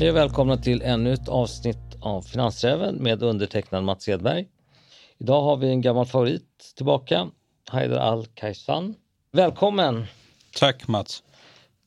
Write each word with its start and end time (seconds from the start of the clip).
Hej 0.00 0.10
och 0.10 0.16
välkomna 0.16 0.56
till 0.56 0.82
ännu 0.82 1.12
ett 1.12 1.28
avsnitt 1.28 1.96
av 2.00 2.22
Finansräven 2.22 2.94
med 2.94 3.22
undertecknad 3.22 3.84
Mats 3.84 4.08
Edberg. 4.08 4.46
Idag 5.18 5.42
har 5.42 5.56
vi 5.56 5.68
en 5.68 5.80
gammal 5.80 6.06
favorit 6.06 6.72
tillbaka, 6.76 7.28
Haider 7.68 7.96
Al-Kaisan. 7.96 8.94
Välkommen! 9.32 10.06
Tack 10.58 10.88
Mats! 10.88 11.22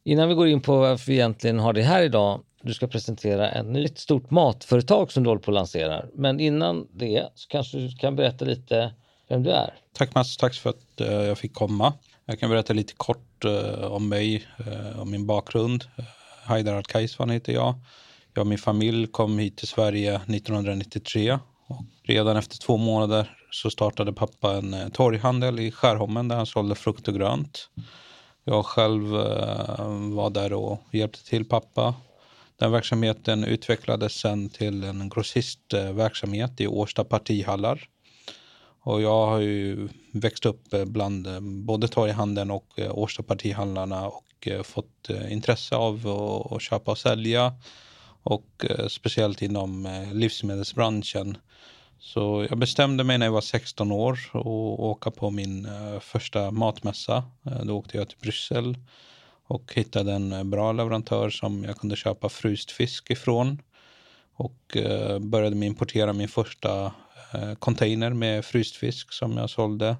Innan 0.03 0.29
vi 0.29 0.35
går 0.35 0.47
in 0.47 0.61
på 0.61 0.79
varför 0.79 1.05
vi 1.05 1.13
egentligen 1.13 1.59
har 1.59 1.73
det 1.73 1.81
här 1.81 2.03
idag, 2.03 2.41
du 2.61 2.73
ska 2.73 2.87
presentera 2.87 3.51
ett 3.51 3.65
nytt 3.65 3.97
stort 3.97 4.31
matföretag 4.31 5.11
som 5.11 5.23
du 5.23 5.29
håller 5.29 5.41
på 5.41 5.51
att 5.51 5.55
lansera. 5.55 6.05
Men 6.13 6.39
innan 6.39 6.87
det 6.91 7.29
så 7.35 7.47
kanske 7.47 7.77
du 7.77 7.91
kan 7.95 8.15
berätta 8.15 8.45
lite 8.45 8.93
vem 9.29 9.43
du 9.43 9.51
är. 9.51 9.73
Tack 9.93 10.15
Mats, 10.15 10.37
tack 10.37 10.53
för 10.53 10.69
att 10.69 11.01
uh, 11.01 11.07
jag 11.07 11.37
fick 11.37 11.53
komma. 11.53 11.93
Jag 12.25 12.39
kan 12.39 12.49
berätta 12.49 12.73
lite 12.73 12.93
kort 12.93 13.45
uh, 13.45 13.85
om 13.85 14.09
mig, 14.09 14.45
uh, 14.67 15.01
om 15.01 15.11
min 15.11 15.27
bakgrund. 15.27 15.85
Haidar 16.43 16.75
Al-Kaisvan 16.75 17.29
heter 17.29 17.53
jag. 17.53 17.75
Jag 18.33 18.41
och 18.41 18.47
min 18.47 18.57
familj 18.57 19.07
kom 19.07 19.39
hit 19.39 19.57
till 19.57 19.67
Sverige 19.67 20.15
1993 20.15 21.39
och 21.67 21.81
redan 22.03 22.37
efter 22.37 22.57
två 22.57 22.77
månader 22.77 23.37
så 23.51 23.69
startade 23.69 24.13
pappa 24.13 24.53
en 24.53 24.73
eh, 24.73 24.89
torghandel 24.89 25.59
i 25.59 25.71
Skärholmen 25.71 26.27
där 26.27 26.35
han 26.35 26.45
sålde 26.45 26.75
frukt 26.75 27.07
och 27.07 27.13
grönt. 27.13 27.69
Jag 28.43 28.65
själv 28.65 29.15
eh, 29.15 29.87
var 30.13 30.29
där 30.29 30.53
och 30.53 30.81
hjälpte 30.91 31.25
till 31.25 31.45
pappa. 31.45 31.95
Den 32.59 32.71
verksamheten 32.71 33.43
utvecklades 33.43 34.13
sen 34.13 34.49
till 34.49 34.83
en 34.83 35.09
grossistverksamhet 35.09 36.61
i 36.61 36.67
Årsta 36.67 37.03
partihallar. 37.03 37.87
Och 38.85 39.01
jag 39.01 39.25
har 39.25 39.39
ju 39.39 39.89
växt 40.13 40.45
upp 40.45 40.73
eh, 40.73 40.85
bland 40.85 41.27
både 41.65 41.87
torghandeln 41.87 42.51
och 42.51 42.79
Årsta 42.91 43.23
partihandlarna 43.23 44.07
och 44.07 44.23
Eh, 44.47 44.63
fått 44.63 45.09
eh, 45.09 45.33
intresse 45.33 45.75
av 45.75 46.07
att 46.51 46.61
köpa 46.61 46.91
och 46.91 46.97
sälja 46.97 47.53
och 48.23 48.65
eh, 48.69 48.87
speciellt 48.87 49.41
inom 49.41 50.03
livsmedelsbranschen. 50.13 51.37
Så 51.99 52.47
jag 52.49 52.57
bestämde 52.57 53.03
mig 53.03 53.17
när 53.17 53.25
jag 53.25 53.33
var 53.33 53.41
16 53.41 53.91
år 53.91 54.19
att 54.31 54.45
åka 54.45 55.11
på 55.11 55.29
min 55.29 55.67
första 56.01 56.51
matmässa. 56.51 57.23
Då 57.63 57.77
åkte 57.77 57.97
jag 57.97 58.09
till 58.09 58.17
Bryssel 58.21 58.77
och 59.47 59.73
hittade 59.75 60.13
en 60.13 60.49
bra 60.49 60.71
leverantör 60.71 61.29
som 61.29 61.63
jag 61.63 61.77
kunde 61.77 61.95
köpa 61.95 62.29
fryst 62.29 62.71
fisk 62.71 63.11
ifrån. 63.11 63.61
Och 64.35 64.77
började 65.19 65.65
importera 65.65 66.13
min 66.13 66.27
första 66.27 66.91
container 67.59 68.09
med 68.09 68.45
fryst 68.45 68.75
fisk 68.75 69.13
som 69.13 69.37
jag 69.37 69.49
sålde. 69.49 69.95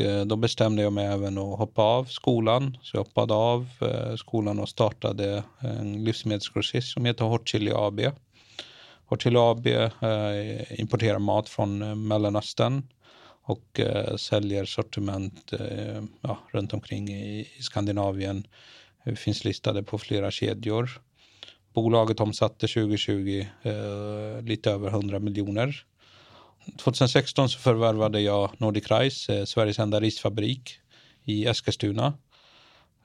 Eh, 0.00 0.24
då 0.24 0.36
bestämde 0.36 0.82
jag 0.82 0.92
mig 0.92 1.06
även 1.06 1.38
att 1.38 1.58
hoppa 1.58 1.82
av 1.82 2.04
skolan. 2.04 2.78
Så 2.82 2.96
jag 2.96 3.04
hoppade 3.04 3.34
av 3.34 3.68
eh, 3.80 4.14
skolan 4.16 4.58
och 4.58 4.68
startade 4.68 5.42
en 5.58 6.04
livsmedelsgrossist 6.04 6.92
som 6.92 7.04
heter 7.04 7.24
Hot 7.24 7.48
Chili 7.48 7.72
AB. 7.74 8.00
Hot 9.06 9.22
Chili 9.22 9.36
AB 9.38 9.66
eh, 9.66 10.80
importerar 10.80 11.18
mat 11.18 11.48
från 11.48 12.08
Mellanöstern 12.08 12.82
och 13.44 13.80
säljer 14.16 14.64
sortiment 14.64 15.52
ja, 16.20 16.38
runt 16.52 16.72
omkring 16.72 17.08
i 17.08 17.48
Skandinavien. 17.60 18.46
Det 19.04 19.16
finns 19.16 19.44
listade 19.44 19.82
på 19.82 19.98
flera 19.98 20.30
kedjor. 20.30 20.90
Bolaget 21.74 22.20
omsatte 22.20 22.66
2020 22.66 23.46
lite 24.42 24.70
över 24.70 24.88
100 24.88 25.18
miljoner 25.18 25.84
2016 26.78 27.48
så 27.48 27.58
förvärvade 27.58 28.20
jag 28.20 28.50
Nordic 28.58 28.90
Rice, 28.90 29.34
eh, 29.34 29.44
Sveriges 29.44 29.78
enda 29.78 30.00
risfabrik 30.00 30.78
i 31.24 31.46
Eskilstuna. 31.46 32.14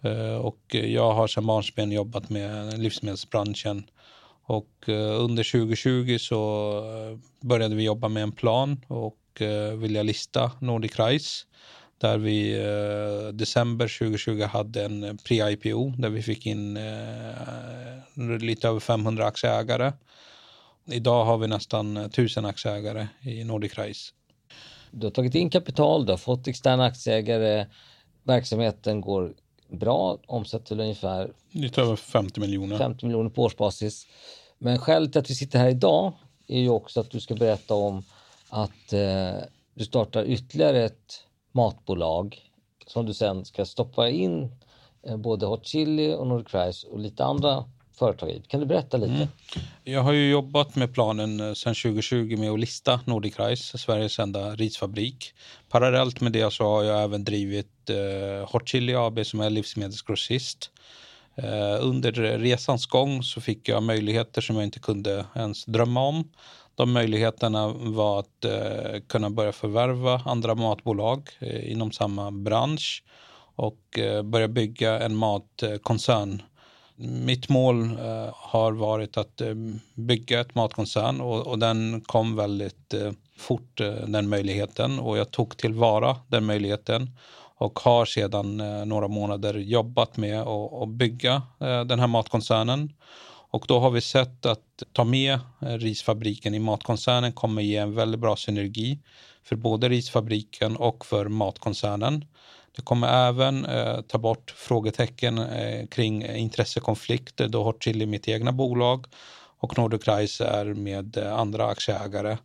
Eh, 0.02 0.36
och 0.36 0.60
jag 0.70 1.14
har 1.14 1.28
sedan 1.28 1.46
barnsben 1.46 1.92
jobbat 1.92 2.30
med 2.30 2.80
livsmedelsbranschen. 2.80 3.84
Och 4.44 4.90
eh, 4.90 5.24
under 5.24 5.52
2020 5.52 6.18
så 6.20 6.82
började 7.42 7.76
vi 7.76 7.84
jobba 7.84 8.08
med 8.08 8.24
en 8.24 8.32
plan 8.32 8.86
och 8.88 9.18
vilja 9.78 10.04
lista 10.04 10.52
Nordic 10.60 11.00
Rice. 11.00 11.46
Där 11.98 12.18
vi 12.18 12.54
december 13.34 14.00
2020 14.00 14.44
hade 14.44 14.86
en 14.86 15.18
pre-IPO 15.18 15.94
där 15.98 16.10
vi 16.10 16.22
fick 16.22 16.46
in 16.46 16.80
lite 18.42 18.68
över 18.68 18.80
500 18.80 19.26
aktieägare. 19.26 19.92
Idag 20.90 21.26
har 21.26 21.38
vi 21.38 21.48
nästan 21.48 22.10
tusen 22.10 22.46
aktieägare 22.46 23.08
i 23.22 23.44
Nordic 23.44 23.78
Rice. 23.78 24.14
Du 24.92 25.06
har 25.06 25.12
tagit 25.12 25.36
in 25.36 25.50
kapital, 25.50 26.06
du 26.06 26.12
har 26.12 26.18
fått 26.18 26.48
externa 26.48 26.86
aktieägare, 26.86 27.66
verksamheten 28.24 29.02
går 29.02 29.34
bra, 29.70 30.18
omsätter 30.28 30.80
ungefär 30.80 31.32
lite 31.52 31.82
över 31.82 31.96
50 31.96 32.40
miljoner. 32.40 32.78
50 32.78 33.06
miljoner 33.06 33.30
på 33.30 33.44
årsbasis. 33.44 34.08
Men 34.58 34.80
skälet 34.80 35.12
till 35.12 35.20
att 35.20 35.30
vi 35.30 35.36
sitter 35.36 35.60
här 35.60 35.70
idag 35.70 36.14
är 36.48 36.60
ju 36.60 36.70
också 36.70 37.00
att 37.00 37.12
du 37.12 37.20
ska 37.20 37.36
berätta 37.36 37.74
om 37.74 38.04
att 38.50 38.94
eh, 38.94 39.36
du 39.74 39.86
startar 39.86 40.24
ytterligare 40.24 40.86
ett 40.86 41.24
matbolag 41.52 42.40
som 42.88 43.06
du 43.06 43.14
sen 43.14 43.46
ska 43.46 43.66
stoppa 43.66 44.10
in 44.10 44.52
eh, 45.04 45.18
både 45.18 45.46
Hot 45.46 45.66
Chili 45.66 46.14
och 46.14 46.28
Nordic 46.28 46.54
Rice 46.54 46.88
och 46.88 47.00
lite 47.00 47.26
andra 47.26 47.66
företag 48.00 48.30
i. 48.30 48.42
Kan 48.48 48.60
du 48.60 48.66
berätta 48.66 48.98
lite? 48.98 49.14
Mm. 49.14 49.28
Jag 49.84 50.02
har 50.02 50.14
ju 50.14 50.30
jobbat 50.30 50.76
med 50.76 50.94
planen 50.94 51.40
eh, 51.40 51.54
sedan 51.54 51.76
2020 51.76 52.38
med 52.38 52.52
att 52.52 52.60
lista 52.60 53.00
Nordic 53.06 53.40
Rice, 53.40 53.78
Sveriges 53.78 54.20
enda 54.20 54.56
risfabrik. 54.56 55.34
Parallellt 55.70 56.22
med 56.22 56.32
det 56.32 56.54
så 56.54 56.64
har 56.64 56.84
jag 56.84 57.04
även 57.04 57.24
drivit 57.24 57.90
eh, 57.90 58.52
Hot 58.52 58.68
Chili 58.68 58.96
AB 58.96 59.26
som 59.26 59.40
är 59.40 59.50
livsmedelsgrossist. 59.50 60.72
Eh, 61.36 61.78
under 61.82 62.12
resans 62.38 62.86
gång 62.86 63.24
så 63.24 63.42
fick 63.42 63.70
jag 63.70 63.84
möjligheter 63.84 64.42
som 64.42 64.56
jag 64.56 64.66
inte 64.66 64.80
kunde 64.80 65.26
ens 65.36 65.66
drömma 65.66 66.02
om. 66.02 66.24
De 66.78 66.92
möjligheterna 66.92 67.68
var 67.68 68.20
att 68.20 68.46
eh, 68.46 69.02
kunna 69.08 69.30
börja 69.30 69.52
förvärva 69.52 70.22
andra 70.26 70.56
matbolag 70.56 71.30
eh, 71.40 71.72
inom 71.72 71.92
samma 71.92 72.32
bransch 72.32 73.04
och 73.56 74.00
eh, 74.00 74.24
börja 74.24 74.48
bygga 74.48 75.00
en 75.00 75.16
matkoncern 75.16 76.42
mitt 76.98 77.50
mål 77.50 77.84
eh, 77.84 78.30
har 78.34 78.72
varit 78.72 79.18
att 79.18 79.42
eh, 79.42 79.56
bygga 79.94 80.42
ett 80.42 80.56
matkoncern 80.56 81.22
och, 81.22 81.48
och 81.48 81.60
den 81.60 82.02
kom 82.02 82.36
väldigt 82.36 82.94
eh, 82.94 83.12
fort, 83.38 83.82
eh, 83.82 83.92
den 83.92 84.30
möjligheten. 84.30 85.00
Och 85.00 85.18
jag 85.18 85.32
tog 85.32 85.58
tillvara 85.58 86.16
den 86.28 86.46
möjligheten 86.46 87.10
och 87.58 87.80
har 87.80 88.06
sedan 88.06 88.60
eh, 88.60 88.86
några 88.86 89.08
månader 89.08 89.54
jobbat 89.54 90.18
med 90.18 90.42
att 90.42 90.90
bygga 90.90 91.42
eh, 91.60 91.84
den 91.84 92.00
här 92.00 92.08
matkoncernen. 92.08 92.94
Och 93.50 93.66
då 93.68 93.80
har 93.80 93.92
vi 93.92 94.02
sett 94.02 94.46
att 94.46 94.84
ta 94.94 95.04
med 95.04 95.40
eh, 95.62 95.68
risfabriken 95.68 96.54
i 96.54 96.60
matkoncernen 96.60 97.34
kommer 97.34 97.62
ge 97.62 97.78
en 97.78 97.96
väldigt 97.96 98.22
bra 98.22 98.36
synergi 98.36 99.00
för 99.44 99.56
både 99.56 99.90
risfabriken 99.90 100.78
och 100.78 101.06
för 101.06 101.28
matkoncernen. 101.28 102.26
Det 102.78 102.84
kommer 102.84 103.28
även 103.30 103.66
eh, 103.66 104.02
ta 104.02 104.18
bort 104.18 104.54
frågetecken 104.58 105.38
eh, 105.38 105.88
kring 105.88 106.26
intressekonflikter 106.26 107.48
då 107.48 107.64
Hot 107.64 107.84
Chili 107.84 108.04
är 108.04 108.08
mitt 108.08 108.28
egna 108.28 108.52
bolag 108.52 109.06
och 109.60 109.78
Nordic 109.78 110.08
är 110.42 110.74
med 110.74 111.18
eh, 111.18 111.34
andra 111.34 111.66
aktieägare. 111.66 112.38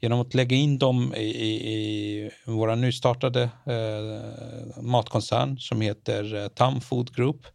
Genom 0.00 0.20
att 0.20 0.34
lägga 0.34 0.56
in 0.56 0.78
dem 0.78 1.14
i, 1.14 1.24
i, 1.24 1.72
i 1.72 2.30
våra 2.44 2.74
nystartade 2.74 3.42
eh, 3.42 4.82
matkoncern 4.82 5.58
som 5.58 5.80
heter 5.80 6.34
eh, 6.34 6.48
Tam 6.48 6.80
Food 6.80 7.14
Group 7.14 7.46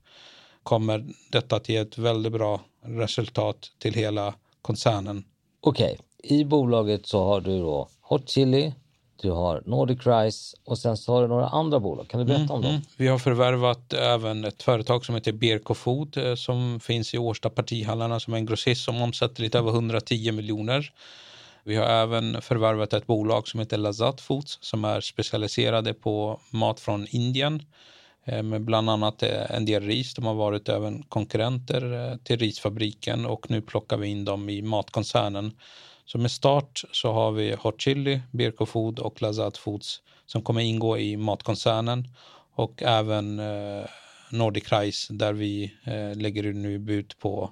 kommer 0.64 1.06
detta 1.32 1.56
att 1.56 1.70
ge 1.70 1.78
ett 1.78 1.98
väldigt 1.98 2.32
bra 2.32 2.62
resultat 2.86 3.72
till 3.80 3.94
hela 3.94 4.34
koncernen. 4.62 5.24
Okej, 5.62 5.98
okay. 6.00 6.38
i 6.38 6.46
bolaget 6.46 7.08
så 7.08 7.24
har 7.24 7.42
du 7.42 7.60
då 7.60 7.90
Hot 8.02 8.30
Chili, 8.30 8.74
du 9.22 9.32
har 9.32 9.64
Nordic 9.66 10.08
Rice 10.08 10.58
och 10.66 10.78
sen 10.78 10.98
så 10.98 11.14
har 11.14 11.22
du 11.22 11.28
några 11.28 11.48
andra 11.48 11.80
bolag. 11.80 12.08
Kan 12.08 12.20
du 12.20 12.26
berätta 12.26 12.44
mm, 12.44 12.52
om 12.52 12.62
dem? 12.62 12.72
Mm. 12.72 12.82
Vi 12.98 13.08
har 13.08 13.18
förvärvat 13.18 13.94
även 13.94 14.46
ett 14.46 14.64
företag 14.64 15.06
som 15.06 15.16
heter 15.16 15.32
Berko 15.32 15.74
Food 15.74 16.18
eh, 16.18 16.36
som 16.36 16.80
finns 16.80 17.14
i 17.14 17.18
Årsta 17.18 17.50
partihallarna 17.50 18.20
som 18.20 18.34
är 18.34 18.38
en 18.38 18.46
grossist 18.46 18.84
som 18.84 19.02
omsätter 19.02 19.42
lite 19.42 19.58
över 19.58 19.72
110 19.72 20.32
miljoner. 20.32 20.94
Vi 21.64 21.76
har 21.76 21.86
även 21.86 22.42
förvärvat 22.42 22.94
ett 22.94 23.08
bolag 23.08 23.48
som 23.48 23.60
heter 23.60 23.78
Lazat 23.78 24.22
Foods 24.22 24.58
som 24.62 24.86
är 24.86 25.02
specialiserade 25.02 25.94
på 25.94 26.40
mat 26.50 26.80
från 26.80 27.08
Indien 27.10 27.64
eh, 28.26 28.44
med 28.44 28.62
bland 28.62 28.90
annat 28.90 29.24
eh, 29.24 29.52
en 29.52 29.66
del 29.66 29.84
ris. 29.84 30.14
De 30.14 30.26
har 30.26 30.34
varit 30.36 30.70
även 30.70 31.04
konkurrenter 31.04 32.18
till 32.24 32.38
risfabriken 32.38 33.26
och 33.26 33.50
nu 33.50 33.62
plockar 33.62 33.98
vi 33.98 34.08
in 34.08 34.26
dem 34.26 34.50
i 34.50 34.62
matkoncernen 34.62 35.52
så 36.12 36.18
med 36.18 36.32
start 36.32 36.84
så 36.92 37.12
har 37.12 37.32
vi 37.32 37.56
Hot 37.56 37.82
Chili, 37.82 38.22
Birko 38.32 38.66
Food 38.66 39.00
och 39.00 39.22
Lazat 39.22 39.58
Foods 39.58 40.02
som 40.26 40.42
kommer 40.42 40.62
ingå 40.62 40.98
i 40.98 41.18
matkoncernen 41.18 42.08
och 42.56 42.84
även 42.84 43.40
eh, 43.40 43.86
Nordic 44.32 44.72
Rice 44.72 45.14
där 45.14 45.34
vi 45.34 45.74
eh, 45.84 46.16
lägger 46.16 46.54
nu 46.54 46.80
bud 46.80 47.14
på 47.20 47.52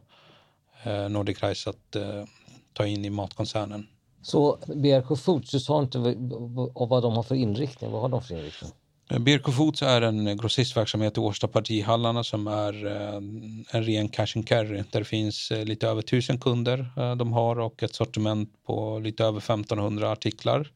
eh, 0.83 1.09
Nordic 1.09 1.43
Rice 1.43 1.69
att 1.69 1.95
eh, 1.95 2.23
ta 2.73 2.85
in 2.85 3.05
i 3.05 3.09
matkoncernen. 3.09 3.87
Så 4.21 4.57
BRK 4.67 5.19
Foods, 5.19 5.51
du 5.51 5.59
sa 5.59 5.79
inte 5.79 5.97
vad 6.73 7.03
de 7.03 7.13
har 7.13 7.23
för 7.23 7.35
inriktning. 7.35 7.91
Vad 7.91 8.01
har 8.01 8.09
de 8.09 8.21
för 8.21 8.35
inriktning? 8.35 8.71
Eh, 9.09 9.19
Birko 9.19 9.51
Foods 9.51 9.81
är 9.81 10.01
en 10.01 10.27
eh, 10.27 10.35
grossistverksamhet 10.35 11.17
i 11.17 11.19
Årsta 11.19 11.47
partihallarna 11.47 12.23
som 12.23 12.47
är 12.47 12.85
eh, 12.85 13.15
en 13.71 13.83
ren 13.83 14.09
cash 14.09 14.27
and 14.35 14.47
carry. 14.47 14.83
Där 14.91 14.99
det 14.99 15.05
finns 15.05 15.51
lite 15.51 15.87
över 15.87 16.01
tusen 16.01 16.37
kunder 16.39 16.85
de 17.15 17.33
har 17.33 17.59
och 17.59 17.83
ett 17.83 17.95
sortiment 17.95 18.49
på 18.65 18.99
lite 18.99 19.23
över 19.23 19.37
1500 19.37 20.11
artiklar. 20.11 20.71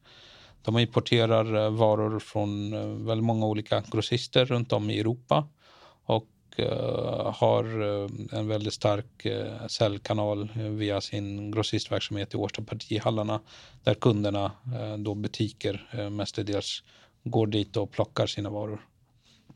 De 0.62 0.78
importerar 0.78 1.70
varor 1.70 2.18
från 2.18 2.70
väldigt 3.06 3.24
många 3.24 3.46
olika 3.46 3.82
grossister 3.92 4.44
runt 4.44 4.72
om 4.72 4.90
i 4.90 5.00
Europa 5.00 5.48
och 6.04 6.26
har 7.34 7.64
en 8.34 8.48
väldigt 8.48 8.74
stark 8.74 9.26
säljkanal 9.68 10.48
via 10.54 11.00
sin 11.00 11.50
grossistverksamhet 11.50 12.34
i 12.34 12.36
Årsta 12.36 12.62
partihallarna 12.62 13.40
där 13.84 13.94
kunderna, 13.94 14.52
då 14.98 15.14
butiker 15.14 16.08
mestadels, 16.10 16.82
går 17.24 17.46
dit 17.46 17.76
och 17.76 17.90
plockar 17.90 18.26
sina 18.26 18.50
varor. 18.50 18.88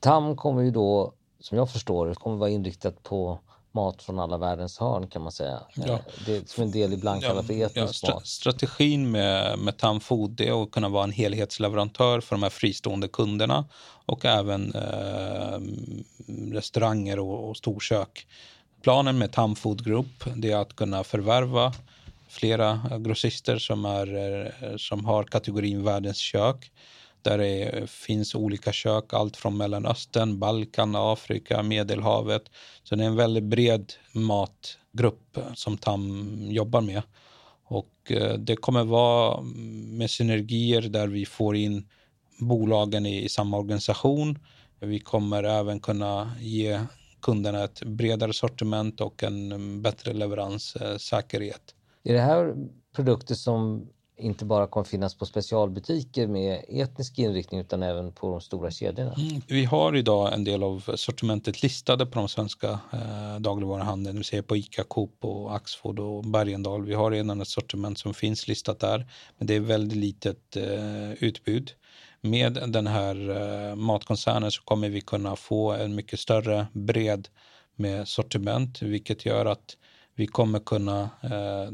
TAM 0.01 0.37
kommer 0.37 0.63
ju 0.63 0.71
då, 0.71 1.13
som 1.41 1.59
jag 1.59 1.71
förstår 1.71 2.15
kommer 2.15 2.37
vara 2.37 2.51
inriktat 2.51 3.03
på 3.03 3.39
mat 3.73 4.03
från 4.03 4.19
alla 4.19 4.39
världens 4.39 4.79
hörn 4.79 5.07
kan 5.07 5.23
man 5.23 5.33
säga. 5.33 5.61
Ja. 5.75 5.93
Eh, 5.93 5.99
det 6.27 6.37
är 6.37 6.43
som 6.47 6.63
en 6.63 6.71
del 6.71 6.93
ibland 6.93 7.23
kallat 7.23 7.47
för 7.47 7.55
etnisk 7.55 7.77
ja, 7.77 7.93
stra 7.93 8.15
mat. 8.15 8.27
Strategin 8.27 9.11
med, 9.11 9.59
med 9.59 9.77
TAM 9.77 10.01
Food 10.01 10.41
är 10.41 10.63
att 10.63 10.71
kunna 10.71 10.89
vara 10.89 11.05
en 11.05 11.13
helhetsleverantör 11.13 12.21
för 12.21 12.37
de 12.37 12.43
här 12.43 12.51
fristående 12.51 13.09
kunderna 13.09 13.65
och 14.07 14.25
även 14.25 14.75
eh, 14.75 15.59
restauranger 16.55 17.19
och, 17.19 17.49
och 17.49 17.57
storkök. 17.57 18.27
Planen 18.83 19.19
med 19.19 19.33
TAM 19.33 19.57
Food 19.57 19.85
Group 19.85 20.27
är 20.43 20.57
att 20.57 20.77
kunna 20.77 21.05
förvärva 21.05 21.73
flera 22.29 22.81
grossister 22.99 23.59
som, 23.59 23.85
är, 23.85 24.17
eh, 24.63 24.77
som 24.77 25.05
har 25.05 25.25
kategorin 25.25 25.85
världens 25.85 26.19
kök 26.19 26.73
där 27.23 27.39
det 27.39 27.91
finns 27.91 28.35
olika 28.35 28.73
kök, 28.73 29.13
allt 29.13 29.37
från 29.37 29.57
Mellanöstern, 29.57 30.39
Balkan, 30.39 30.95
Afrika, 30.97 31.63
Medelhavet. 31.63 32.43
Så 32.83 32.97
det 32.97 33.05
är 33.05 33.09
en 33.09 33.17
väldigt 33.17 33.45
bred 33.45 33.93
matgrupp 34.13 35.39
som 35.55 35.79
TAM 35.79 36.37
jobbar 36.51 36.81
med. 36.81 37.03
Och 37.65 38.13
eh, 38.13 38.35
det 38.35 38.57
kommer 38.57 38.85
vara 38.85 39.39
mm, 39.39 39.97
med 39.99 40.11
synergier 40.11 40.83
där 40.83 41.07
vi 41.07 41.27
får 41.27 41.57
in 41.57 41.89
bolagen 42.41 43.07
i 43.07 43.29
samma 43.29 43.59
organisation. 43.59 44.39
Vi 44.81 45.01
kommer 45.01 45.43
även 45.43 45.81
kunna 45.81 46.33
ge 46.41 46.81
kunderna 47.23 47.65
ett 47.65 47.83
bredare 47.83 48.33
sortiment 48.33 49.01
och 49.01 49.23
en 49.23 49.53
mm, 49.53 49.83
bättre 49.83 50.13
leveranssäkerhet. 50.13 51.75
Är 52.05 52.15
det 52.15 52.21
här 52.21 52.55
produkter 52.97 53.35
som 53.35 53.89
inte 54.19 54.45
bara 54.45 54.67
kommer 54.67 54.85
finnas 54.85 55.15
på 55.15 55.27
specialbutiker 55.27 56.27
med 56.27 56.65
etnisk 56.69 57.19
inriktning 57.19 57.61
utan 57.61 57.83
även 57.83 58.13
på 58.13 58.31
de 58.31 58.41
stora 58.41 58.71
kedjorna. 58.71 59.15
Mm. 59.15 59.43
Vi 59.47 59.65
har 59.65 59.97
idag 59.97 60.33
en 60.33 60.45
del 60.45 60.63
av 60.63 60.97
sortimentet 60.97 61.63
listade 61.63 62.07
på 62.07 62.19
de 62.19 62.29
svenska 62.29 62.69
eh, 62.93 63.41
dagligvaruhandeln, 63.41 64.19
vi 64.19 64.25
ser 64.25 64.43
på 64.43 64.57
Ica, 64.57 64.85
Coop 64.85 65.25
och 65.25 65.57
Axfood 65.57 65.99
och 65.99 66.25
Bergendal. 66.25 66.85
Vi 66.85 66.95
har 66.95 67.11
redan 67.11 67.41
ett 67.41 67.49
sortiment 67.49 67.99
som 67.99 68.15
finns 68.15 68.49
listat 68.49 68.81
där, 68.81 69.07
men 69.39 69.47
det 69.47 69.55
är 69.55 69.61
väldigt 69.61 69.99
litet 69.99 70.57
eh, 70.57 71.13
utbud. 71.13 71.73
Med 72.21 72.53
den 72.69 72.87
här 72.87 73.31
eh, 73.31 73.75
matkoncernen 73.77 74.51
så 74.51 74.63
kommer 74.63 74.89
vi 74.89 75.01
kunna 75.01 75.37
få 75.37 75.73
en 75.73 75.95
mycket 75.95 76.21
större 76.21 76.67
bred 76.73 77.29
med 77.77 78.09
sortiment, 78.09 78.83
vilket 78.83 79.27
gör 79.27 79.47
att 79.47 79.77
vi 80.15 80.27
kommer 80.27 80.59
kunna 80.59 81.11
eh, 81.23 81.73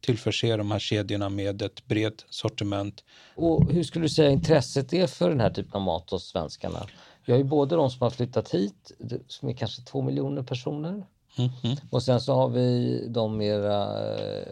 tillförse 0.00 0.56
de 0.56 0.70
här 0.70 0.78
kedjorna 0.78 1.28
med 1.28 1.62
ett 1.62 1.86
brett 1.86 2.24
sortiment. 2.30 3.04
Och 3.34 3.72
hur 3.72 3.82
skulle 3.82 4.04
du 4.04 4.08
säga 4.08 4.30
intresset 4.30 4.92
är 4.92 5.06
för 5.06 5.28
den 5.28 5.40
här 5.40 5.50
typen 5.50 5.72
av 5.72 5.82
mat 5.82 6.10
hos 6.10 6.28
svenskarna? 6.28 6.86
Vi 7.24 7.32
har 7.32 7.38
ju 7.38 7.44
både 7.44 7.76
de 7.76 7.90
som 7.90 8.02
har 8.02 8.10
flyttat 8.10 8.50
hit, 8.50 8.92
som 9.26 9.48
är 9.48 9.52
kanske 9.52 9.82
två 9.82 10.02
miljoner 10.02 10.42
personer. 10.42 11.06
Mm 11.38 11.50
-hmm. 11.62 11.76
Och 11.90 12.02
sen 12.02 12.20
så 12.20 12.34
har 12.34 12.48
vi 12.48 13.00
de 13.08 13.36
mera 13.36 14.08
eh, 14.14 14.48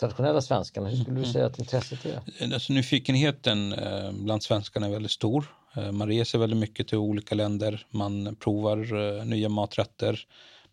traditionella 0.00 0.40
svenskarna. 0.40 0.88
Hur 0.88 0.96
skulle 0.96 1.16
du 1.16 1.22
mm-hmm. 1.22 1.32
säga 1.32 1.46
att 1.46 1.58
intresset 1.58 2.06
är? 2.06 2.20
Alltså, 2.54 2.72
nyfikenheten 2.72 3.72
eh, 3.72 4.12
bland 4.12 4.42
svenskarna 4.42 4.86
är 4.86 4.90
väldigt 4.90 5.10
stor. 5.10 5.46
Eh, 5.76 5.92
man 5.92 6.08
reser 6.08 6.38
väldigt 6.38 6.58
mycket 6.58 6.88
till 6.88 6.98
olika 6.98 7.34
länder. 7.34 7.86
Man 7.90 8.36
provar 8.40 9.24
nya 9.24 9.48
maträtter. 9.48 10.26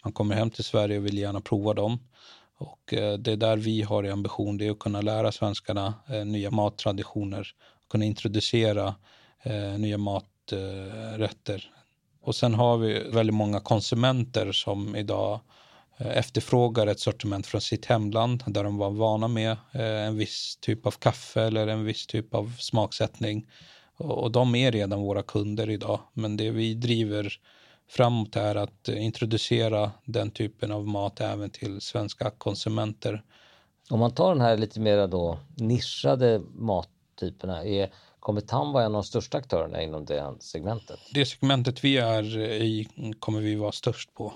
Man 0.04 0.14
kommer 0.14 0.36
hem 0.36 0.50
till 0.50 0.64
Sverige 0.64 0.98
och 0.98 1.06
vill 1.06 1.18
gärna 1.18 1.42
prova 1.42 1.74
dem. 1.74 2.00
Och 2.64 2.94
eh, 2.94 3.14
det 3.14 3.32
är 3.32 3.38
där 3.38 3.58
vi 3.58 3.82
har 3.82 4.04
ambition, 4.04 4.58
det 4.58 4.68
är 4.68 4.72
att 4.72 4.80
kunna 4.80 5.02
lära 5.02 5.32
svenskarna 5.32 5.94
eh, 6.10 6.26
nya 6.26 6.52
mattraditioner, 6.52 7.48
kunna 7.90 8.06
introducera 8.06 8.96
eh, 9.44 9.78
nya 9.78 9.98
maträtter. 9.98 11.72
Och 12.22 12.36
sen 12.36 12.54
har 12.54 12.78
vi 12.78 13.10
väldigt 13.10 13.36
många 13.36 13.60
konsumenter 13.60 14.52
som 14.52 14.96
idag 14.96 15.40
efterfrågar 15.98 16.88
ett 16.88 17.00
sortiment 17.00 17.48
från 17.48 17.62
sitt 17.62 17.86
hemland 17.86 18.44
där 18.48 18.64
de 18.64 18.78
var 18.78 18.92
vana 18.92 19.28
med 19.28 19.58
en 19.74 20.18
viss 20.18 20.58
typ 20.62 20.86
av 20.86 20.92
kaffe 20.92 21.42
eller 21.42 21.68
en 21.68 21.86
viss 21.86 22.08
typ 22.08 22.34
av 22.34 22.56
smaksättning. 22.60 23.48
Och 23.98 24.32
de 24.32 24.56
är 24.56 24.72
redan 24.72 25.02
våra 25.02 25.24
kunder 25.24 25.70
idag. 25.70 26.00
Men 26.14 26.38
det 26.38 26.52
vi 26.52 26.74
driver 26.74 27.40
framåt 27.90 28.36
är 28.36 28.56
att 28.56 28.88
introducera 28.90 29.92
den 30.06 30.32
typen 30.32 30.72
av 30.72 30.88
mat 30.88 31.22
även 31.22 31.50
till 31.50 31.82
svenska 31.82 32.30
konsumenter. 32.30 33.24
Om 33.90 34.00
man 34.00 34.14
tar 34.14 34.30
den 34.30 34.42
här 34.42 34.58
lite 34.58 34.80
mer 34.80 35.08
då 35.08 35.40
nischade 35.58 36.42
mattyperna, 36.54 37.66
är, 37.66 37.94
kommer 38.20 38.42
TAM 38.42 38.74
vara 38.74 38.84
en 38.84 38.96
av 38.96 39.02
de 39.02 39.04
största 39.04 39.38
aktörerna 39.38 39.82
inom 39.82 40.06
det 40.06 40.36
segmentet? 40.40 41.00
Det 41.14 41.26
segmentet 41.26 41.84
vi 41.84 41.98
är 41.98 42.38
i 42.40 42.88
kommer 43.20 43.40
vi 43.40 43.56
vara 43.56 43.72
störst 43.72 44.14
på. 44.14 44.34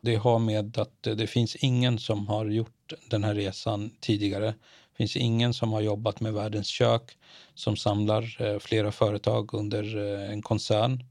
Det 0.00 0.16
har 0.16 0.38
med 0.38 0.78
att 0.78 1.02
det 1.02 1.26
finns 1.26 1.56
ingen 1.56 1.98
som 1.98 2.28
har 2.28 2.46
gjort 2.46 2.92
den 3.10 3.24
här 3.24 3.34
resan 3.34 3.90
tidigare. 4.00 4.46
Det 4.46 4.96
finns 4.96 5.16
ingen 5.16 5.54
som 5.54 5.72
har 5.72 5.80
jobbat 5.80 6.20
med 6.20 6.32
världens 6.32 6.66
kök 6.66 7.18
som 7.54 7.76
samlar 7.76 8.36
eh, 8.42 8.58
flera 8.58 8.92
företag 8.92 9.54
under 9.54 9.96
eh, 9.96 10.30
en 10.30 10.42
koncern. 10.42 11.04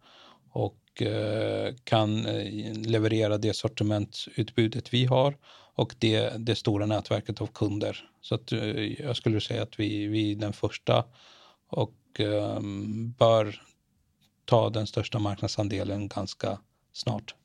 Och 0.52 0.78
Eh, 1.02 1.74
kan 1.84 2.26
eh, 2.26 2.74
leverera 2.74 3.38
det 3.38 3.56
sortimentsutbudet 3.56 4.94
vi 4.94 5.06
har 5.06 5.38
och 5.76 5.96
det, 6.00 6.34
det 6.38 6.56
stora 6.56 6.86
nätverket 6.86 7.42
av 7.42 7.48
kunder. 7.48 8.10
Så 8.22 8.36
att, 8.36 8.52
eh, 8.52 9.02
jag 9.02 9.16
skulle 9.16 9.42
säga 9.42 9.64
att 9.64 9.80
vi, 9.80 10.08
vi 10.08 10.32
är 10.32 10.36
den 10.36 10.54
första 10.54 11.06
och 11.70 11.96
bör 13.18 13.62
ta 14.46 14.70
den 14.70 14.88
största 14.88 15.20
marknadsandelen 15.20 16.08
ganska 16.08 16.60
snart. 16.94 17.36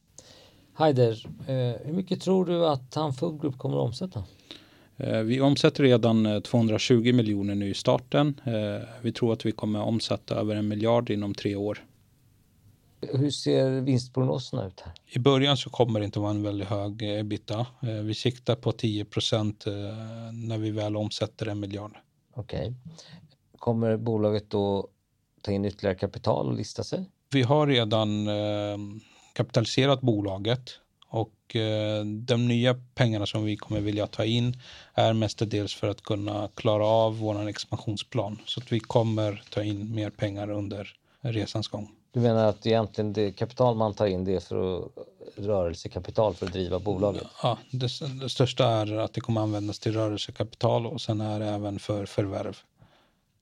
Haider, 0.73 1.27
hur 1.85 1.93
mycket 1.93 2.21
tror 2.21 2.47
du 2.47 2.67
att 2.67 3.17
Food 3.19 3.41
Group 3.41 3.59
kommer 3.59 3.77
att 3.77 3.83
omsätta? 3.83 4.25
Vi 5.25 5.41
omsätter 5.41 5.83
redan 5.83 6.43
220 6.43 7.13
miljoner 7.13 7.55
nu 7.55 7.71
i 7.71 7.75
starten. 7.75 8.41
Vi 9.03 9.13
tror 9.13 9.33
att 9.33 9.47
vi 9.47 9.53
kommer 9.53 9.79
att 9.81 9.89
omsätta 9.89 10.35
över 10.35 10.57
en 10.57 10.69
miljard 10.69 11.11
inom 11.11 11.35
tre 11.35 11.57
år. 11.57 11.85
Hur 13.13 13.31
ser 13.31 13.81
vinstprognoserna 13.81 14.67
ut? 14.67 14.81
här? 14.81 14.93
I 15.07 15.19
början 15.19 15.57
så 15.57 15.71
kommer 15.71 16.01
det 16.01 16.07
inte 16.07 16.19
vara 16.19 16.31
en 16.31 16.43
väldigt 16.43 16.69
hög 16.69 17.03
ebita. 17.03 17.67
Eh, 17.83 17.89
vi 17.89 18.15
siktar 18.15 18.57
på 18.57 18.73
10 18.73 19.05
procent 19.05 19.67
eh, 19.67 19.73
när 20.33 20.59
vi 20.59 20.71
väl 20.71 20.97
omsätter 20.97 21.47
en 21.47 21.61
miljard. 21.61 21.97
Okej. 22.35 22.61
Okay. 22.61 22.73
Kommer 23.59 23.97
bolaget 23.97 24.51
då 24.51 24.89
ta 25.43 25.53
in 25.53 25.65
ytterligare 25.65 25.95
kapital 25.95 26.49
och 26.49 26.55
lista 26.55 26.85
sig? 26.85 27.11
Vi 27.31 27.43
har 27.43 27.67
redan 27.67 28.29
eh, 28.29 28.79
kapitaliserat 29.33 30.01
bolaget 30.01 30.81
och 31.09 31.31
de 32.05 32.49
nya 32.49 32.75
pengarna 32.95 33.27
som 33.27 33.45
vi 33.45 33.57
kommer 33.57 33.81
vilja 33.81 34.07
ta 34.07 34.25
in 34.25 34.61
är 34.95 35.13
mestadels 35.13 35.75
för 35.75 35.89
att 35.89 36.03
kunna 36.03 36.49
klara 36.55 36.87
av 36.87 37.19
vår 37.19 37.49
expansionsplan. 37.49 38.39
Så 38.47 38.61
att 38.61 38.73
vi 38.73 38.81
kommer 38.81 39.43
ta 39.51 39.63
in 39.63 39.95
mer 39.95 40.11
pengar 40.11 40.51
under 40.51 40.97
resans 41.21 41.69
gång. 41.69 41.91
Du 42.15 42.21
menar 42.21 42.45
att 42.45 42.67
egentligen 42.67 43.13
det 43.13 43.33
kapital 43.33 43.77
man 43.77 43.95
tar 43.95 44.07
in 44.07 44.25
det 44.25 44.35
är 44.35 44.41
för 44.41 44.79
att, 44.79 44.93
rörelsekapital 45.37 46.35
för 46.35 46.47
att 46.47 46.53
driva 46.53 46.79
bolaget? 46.79 47.27
Ja, 47.43 47.59
det, 47.71 47.91
det, 48.21 48.29
största 48.29 48.67
är 48.67 48.97
att 48.97 49.13
det 49.13 49.21
kommer 49.21 49.41
användas 49.41 49.79
till 49.79 49.93
rörelsekapital 49.93 50.87
och 50.87 51.01
sen 51.01 51.21
är 51.21 51.41
det 51.41 51.47
även 51.47 51.79
för 51.79 52.07
förvärv. 52.07 52.57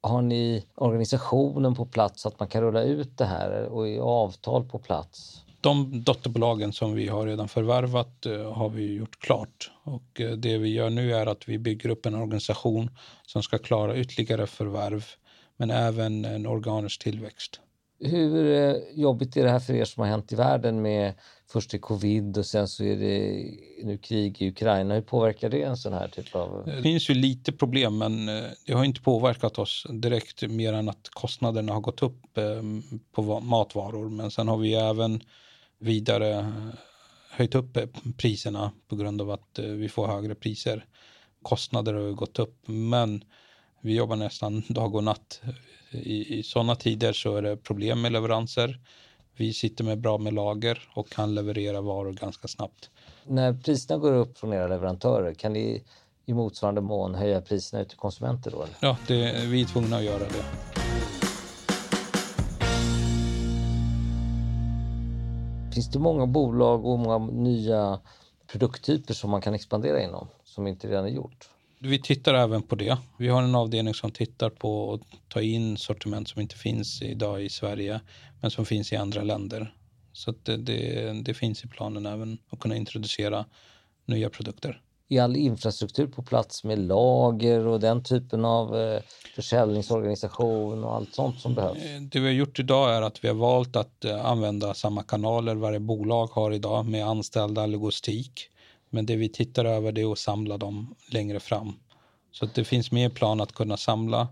Har 0.01 0.23
ni 0.23 0.67
organisationen 0.75 1.75
på 1.75 1.87
plats 1.87 2.23
så 2.23 2.29
att 2.29 2.41
man 2.41 2.49
kan 2.49 2.63
rulla 2.63 2.83
ut 2.83 3.19
det 3.19 3.25
här 3.25 3.63
och 3.65 3.89
är 3.89 4.01
avtal 4.01 4.65
på 4.65 4.79
plats? 4.79 5.45
De 5.61 6.05
dotterbolagen 6.05 6.73
som 6.73 6.95
vi 6.95 7.09
har 7.09 7.27
redan 7.27 7.49
förvärvat 7.49 8.27
uh, 8.27 8.53
har 8.53 8.69
vi 8.69 8.95
gjort 8.95 9.21
klart 9.21 9.71
och 9.85 10.21
uh, 10.21 10.33
det 10.33 10.59
vi 10.59 10.69
gör 10.69 10.91
nu 10.91 11.15
är 11.15 11.27
att 11.27 11.49
vi 11.49 11.59
bygger 11.59 11.91
upp 11.91 12.07
en 12.07 12.15
organisation 12.15 12.91
som 13.27 13.43
ska 13.43 13.59
klara 13.59 13.97
ytterligare 13.97 14.47
förvärv 14.47 15.05
men 15.57 15.71
även 15.71 16.25
en 16.25 16.47
organisk 16.47 17.03
tillväxt. 17.03 17.61
Hur 18.05 18.53
eh, 18.53 18.77
jobbigt 18.95 19.37
är 19.37 19.45
det 19.45 19.51
här 19.51 19.61
för 19.61 19.75
er 19.75 19.85
som 19.85 20.01
har 20.01 20.11
hänt 20.11 20.33
i 20.33 20.37
världen 20.37 20.83
med 20.83 21.15
först 21.53 21.75
är 21.75 21.79
covid 21.79 22.39
och 22.39 22.47
sen 22.47 22.69
så 22.69 22.85
är 22.85 22.97
det 22.97 23.51
nu 23.85 23.99
krig 23.99 24.43
i 24.43 24.49
Ukraina. 24.49 24.95
Hur 24.95 25.03
påverkar 25.03 25.51
det 25.51 25.63
en 25.63 25.77
sån 25.77 25.93
här 25.93 26.09
typ 26.09 26.35
av... 26.35 26.63
Det 26.67 26.83
finns 26.83 27.11
ju 27.11 27.15
lite 27.15 27.53
problem 27.53 27.99
men 27.99 28.29
eh, 28.29 28.45
det 28.67 28.73
har 28.73 28.85
inte 28.85 29.01
påverkat 29.01 29.59
oss 29.59 29.87
direkt 29.91 30.43
mer 30.43 30.73
än 30.73 30.89
att 30.89 31.09
kostnaderna 31.11 31.73
har 31.73 31.81
gått 31.81 32.03
upp 32.03 32.39
ehm, 32.39 32.83
på 33.13 33.41
matvaror. 33.41 34.09
Men 34.09 34.31
sen 34.31 34.49
har 34.49 34.57
vi 34.57 34.75
även 34.75 35.21
vidare 35.79 36.39
eh, 36.39 36.49
höjt 37.31 37.55
upp 37.55 37.79
priserna 38.17 38.73
på 38.89 38.97
grund 38.97 39.21
av 39.21 39.31
att 39.31 39.59
vi 39.59 39.89
får 39.89 40.07
högre 40.07 40.35
priser. 40.35 40.87
Kostnader 41.43 41.95
har 41.95 42.13
gått 42.13 42.39
upp 42.39 42.69
men 42.69 43.25
vi 43.85 43.95
jobbar 43.97 44.17
nästan 44.17 44.63
dag 44.69 44.95
och 44.95 45.05
natt 45.05 45.41
i, 45.91 46.39
i 46.39 46.43
sådana 46.43 46.75
tider 46.75 47.13
så 47.13 47.37
är 47.37 47.43
det 47.43 47.57
problem 47.57 48.01
med 48.01 48.13
leveranser. 48.13 48.81
Vi 49.37 49.53
sitter 49.53 49.85
med 49.85 50.01
bra 50.01 50.19
med 50.19 50.35
lager 50.35 50.89
och 50.95 51.09
kan 51.11 51.35
leverera 51.35 51.81
varor 51.81 52.13
ganska 52.13 52.49
snabbt. 52.49 52.91
När 53.27 53.55
priserna 53.55 53.99
går 53.99 54.13
upp 54.13 54.39
från 54.39 54.53
era 54.53 54.67
leverantörer, 54.69 55.35
kan 55.35 55.53
ni 55.53 55.85
i 56.27 56.35
motsvarande 56.35 56.81
mån 56.81 57.15
höja 57.15 57.41
priserna 57.41 57.83
ut 57.83 57.89
till 57.89 57.99
konsumenter 57.99 58.51
då? 58.51 58.63
Eller? 58.63 58.77
Ja, 58.81 58.97
det, 59.07 59.47
vi 59.47 59.63
är 59.63 59.67
tvungna 59.67 59.97
att 59.97 60.05
göra 60.05 60.19
det. 60.19 60.45
Finns 65.75 65.91
det 65.91 65.99
många 65.99 66.27
bolag 66.27 66.87
och 66.87 66.99
många 66.99 67.19
nya 67.33 68.01
produkttyper 68.47 69.15
som 69.15 69.31
man 69.31 69.41
kan 69.41 69.55
expandera 69.55 70.03
inom 70.03 70.29
som 70.45 70.67
inte 70.67 70.89
redan 70.89 71.05
är 71.05 71.09
gjort? 71.09 71.49
Vi 71.85 71.99
tittar 71.99 72.35
även 72.35 72.63
på 72.63 72.77
det. 72.77 72.99
Vi 73.19 73.29
har 73.29 73.43
en 73.43 73.55
avdelning 73.55 73.95
som 73.95 74.11
tittar 74.11 74.51
på 74.51 74.95
att 74.95 75.01
ta 75.29 75.41
in 75.41 75.77
sortiment 75.77 76.29
som 76.29 76.41
inte 76.41 76.57
finns 76.57 77.03
idag 77.03 77.43
i 77.43 77.49
Sverige 77.49 78.01
men 78.41 78.51
som 78.51 78.67
finns 78.67 78.93
i 78.93 78.97
andra 78.97 79.23
länder. 79.23 79.75
Så 80.13 80.35
det, 80.43 80.57
det, 80.57 81.13
det, 81.25 81.35
finns 81.35 81.65
i 81.65 81.69
planen 81.69 82.07
även 82.07 82.39
att 82.51 82.61
kunna 82.61 82.77
introducera 82.77 83.45
nya 84.07 84.31
produkter. 84.31 84.81
Är 85.09 85.23
all 85.23 85.37
infrastruktur 85.37 86.07
på 86.07 86.23
plats 86.23 86.65
med 86.65 86.79
lager 86.79 87.67
och 87.67 87.81
den 87.81 88.05
typen 88.05 88.45
av 88.45 88.81
eh, 88.81 89.01
försäljningsorganisation 89.35 90.85
och 90.85 90.95
allt 90.95 91.15
sånt 91.15 91.41
som 91.41 91.55
behövs? 91.55 91.79
Eh, 91.79 92.01
det 92.01 92.21
vi 92.21 92.27
har 92.27 92.35
gjort 92.35 92.59
idag 92.59 92.95
är 92.95 93.03
att 93.03 93.25
vi 93.25 93.29
har 93.29 93.35
valt 93.35 93.77
att 93.77 94.05
eh, 94.05 94.27
använda 94.27 94.75
samma 94.75 95.03
kanaler 95.03 95.55
varje 95.55 95.81
bolag 95.81 96.27
har 96.27 96.53
idag 96.53 96.87
med 96.87 97.07
anställda 97.07 97.67
logistik 97.67 98.49
men 98.93 99.07
det 99.07 99.17
vi 99.17 99.29
tittar 99.29 99.65
över 99.65 99.93
det 99.93 100.01
är 100.01 100.13
att 100.13 100.19
samla 100.19 100.59
dem 100.59 100.95
längre 101.11 101.41
fram. 101.41 101.73
Så 102.33 102.45
att 102.45 102.55
det 102.55 102.65
finns 102.65 102.93
mer 102.93 103.09
plan 103.09 103.41
att 103.41 103.53
kunna 103.53 103.77
samla 103.77 104.29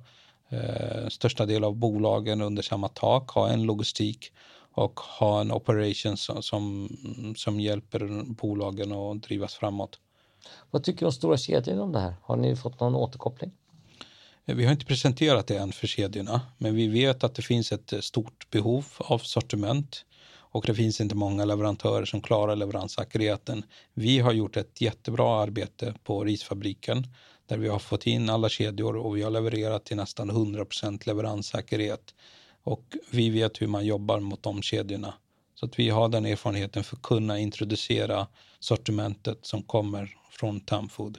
eh, 0.49 1.09
största 1.09 1.47
del 1.47 1.64
av 1.64 1.76
bolagen 1.76 2.40
under 2.40 2.62
samma 2.62 2.88
tak, 2.88 3.31
ha 3.31 3.49
en 3.49 3.62
logistik 3.62 4.33
och 4.73 5.00
ha 5.00 5.40
en 5.40 5.52
operation 5.52 6.17
som, 6.17 6.43
som, 6.43 6.88
som 7.37 7.61
hjälper 7.61 8.25
bolagen 8.25 8.93
att 8.93 9.23
drivas 9.23 9.55
framåt. 9.55 9.99
Vad 10.71 10.85
tycker 10.85 11.07
de 11.07 11.12
stora 11.12 11.37
kedjorna 11.37 11.83
om 11.83 11.93
det 11.93 12.00
här? 12.00 12.14
Har 12.23 12.37
ni 12.37 12.57
fått 12.57 12.81
någon 12.81 12.95
återkoppling? 12.95 13.50
Eh, 14.47 14.57
vi 14.57 14.64
har 14.64 14.73
inte 14.73 14.87
presenterat 14.87 15.47
det 15.47 15.57
än 15.57 15.73
för 15.73 15.87
kedjorna, 15.87 16.40
men 16.59 16.75
vi 16.75 16.88
vet 16.88 17.25
att 17.25 17.35
det 17.35 17.43
finns 17.43 17.73
ett 17.73 18.05
stort 18.05 18.50
behov 18.50 18.87
av 18.99 19.19
sortiment 19.19 20.05
och 20.50 20.64
det 20.66 20.75
finns 20.75 21.00
inte 21.00 21.14
många 21.14 21.45
leverantörer 21.45 22.04
som 22.04 22.21
klarar 22.21 22.57
leveranssäkerheten. 22.57 23.62
Vi 23.95 24.19
har 24.19 24.33
gjort 24.33 24.57
ett 24.57 24.80
jättebra 24.80 25.42
arbete 25.42 25.95
på 26.04 26.25
risfabriken 26.25 27.07
där 27.47 27.59
vi 27.59 27.69
har 27.69 27.78
fått 27.78 28.07
in 28.07 28.30
alla 28.30 28.49
kedjor 28.49 28.97
och 28.97 29.16
vi 29.16 29.23
har 29.23 29.30
levererat 29.30 29.85
till 29.85 29.97
nästan 29.97 30.30
100% 30.30 31.07
leveranssäkerhet. 31.07 32.14
Och 32.62 32.97
vi 33.11 33.30
vet 33.30 33.62
hur 33.62 33.66
man 33.66 33.87
jobbar 33.87 34.21
mot 34.21 34.42
de 34.42 34.62
kedjorna. 34.62 35.14
Så 35.54 35.66
att 35.66 35.78
vi 35.78 35.88
har 35.88 36.09
den 36.09 36.26
erfarenheten 36.26 36.85
för 36.85 36.97
att 36.97 37.02
kunna 37.02 37.38
introducera 37.38 38.26
sortimentet 38.61 39.38
som 39.42 39.62
kommer 39.62 40.16
från 40.30 40.61
Tamfood. 40.61 41.19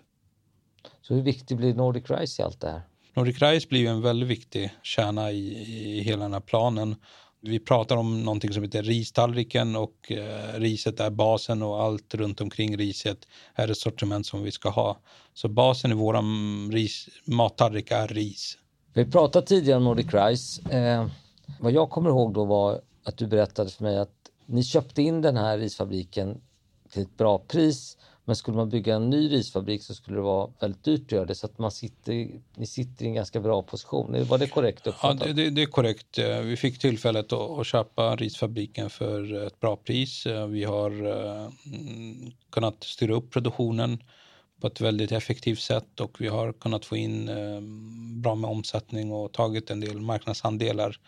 Så 1.01 1.13
hur 1.13 1.21
viktig 1.21 1.57
blir 1.57 1.73
Nordic 1.73 2.09
Rice 2.09 2.41
i 2.41 2.45
allt 2.45 2.61
det 2.61 2.71
här? 2.71 2.81
Nordic 3.13 3.41
Rice 3.41 3.67
blir 3.69 3.89
en 3.89 4.01
väldigt 4.01 4.29
viktig 4.29 4.71
kärna 4.83 5.31
i, 5.31 5.97
i 5.97 6.01
hela 6.01 6.23
den 6.23 6.33
här 6.33 6.39
planen 6.39 6.95
vi 7.41 7.59
pratar 7.59 7.97
om 7.97 8.23
någonting 8.23 8.53
som 8.53 8.63
heter 8.63 8.83
ristallriken 8.83 9.75
och 9.75 10.11
eh, 10.11 10.59
riset 10.59 10.99
är 10.99 11.09
basen 11.09 11.61
och 11.61 11.81
allt 11.81 12.13
runt 12.13 12.41
omkring 12.41 12.77
riset 12.77 13.27
är 13.55 13.71
ett 13.71 13.77
sortiment 13.77 14.25
som 14.25 14.43
vi 14.43 14.51
ska 14.51 14.69
ha. 14.69 14.99
Så 15.33 15.47
basen 15.47 15.91
i 15.91 15.95
vår 15.95 16.15
mattallrik 17.31 17.91
är 17.91 18.07
ris. 18.07 18.57
Vi 18.93 19.05
pratade 19.05 19.47
tidigare 19.47 19.77
om 19.77 19.83
Nordic 19.83 20.13
Rice. 20.13 20.75
Eh, 20.77 21.07
vad 21.59 21.71
jag 21.71 21.89
kommer 21.89 22.09
ihåg 22.09 22.33
då 22.33 22.45
var 22.45 22.81
att 23.03 23.17
du 23.17 23.27
berättade 23.27 23.69
för 23.69 23.83
mig 23.83 23.97
att 23.97 24.15
ni 24.45 24.63
köpte 24.63 25.01
in 25.01 25.21
den 25.21 25.37
här 25.37 25.57
risfabriken 25.57 26.41
till 26.91 27.01
ett 27.01 27.17
bra 27.17 27.39
pris 27.39 27.97
men 28.25 28.35
skulle 28.35 28.57
man 28.57 28.69
bygga 28.69 28.95
en 28.95 29.09
ny 29.09 29.31
risfabrik 29.31 29.83
så 29.83 29.93
skulle 29.93 30.17
det 30.17 30.21
vara 30.21 30.49
väldigt 30.59 30.83
dyrt 30.83 31.01
att 31.05 31.11
göra 31.11 31.25
det 31.25 31.35
så 31.35 31.45
att 31.45 31.59
man 31.59 31.71
sitter, 31.71 32.41
ni 32.55 32.65
sitter 32.65 33.05
i 33.05 33.07
en 33.07 33.13
ganska 33.13 33.39
bra 33.39 33.61
position. 33.61 34.25
Var 34.27 34.37
det 34.37 34.47
korrekt 34.47 34.87
uppfattat? 34.87 35.27
Ja, 35.27 35.33
det, 35.33 35.49
det, 35.49 35.61
är 35.61 35.65
korrekt. 35.65 36.17
Eh, 36.17 36.39
vi 36.39 36.57
fick 36.57 36.79
tillfället 36.79 37.33
att, 37.33 37.59
att 37.59 37.67
köpa 37.67 38.15
risfabriken 38.15 38.89
för 38.89 39.47
ett 39.47 39.59
bra 39.59 39.75
pris. 39.75 40.25
Eh, 40.25 40.47
vi 40.47 40.63
har 40.63 40.91
uh, 41.05 41.49
kunnat 42.49 42.83
styra 42.83 43.13
upp 43.13 43.31
produktionen 43.31 44.03
på 44.61 44.67
ett 44.67 44.81
väldigt 44.81 45.11
effektivt 45.11 45.59
sätt 45.59 45.99
och 45.99 46.21
vi 46.21 46.27
har 46.27 46.53
kunnat 46.53 46.85
få 46.85 46.97
in 46.97 47.29
bra 48.21 48.35
med 48.35 48.49
omsättning 48.49 49.11
och 49.11 49.31
tagit 49.31 49.69
en 49.69 49.79
del 49.79 50.01
marknadsandelar. 50.01 50.99